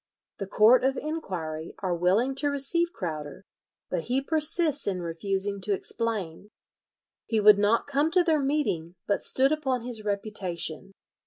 [0.39, 3.45] The Court of Enquiry are willing to receive Crowder,
[3.91, 6.49] but he persists in refusing to explain.
[7.27, 10.93] "He would not come to their meeting, but stood upon his reputation."